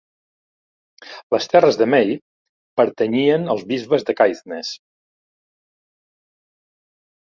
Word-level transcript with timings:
Les 1.35 1.45
terres 1.51 1.77
de 1.81 1.87
Mey 1.95 2.15
pertanyien 2.81 3.45
als 3.55 3.67
bisbes 3.73 4.07
de 4.09 4.17
Caithness. 4.23 4.73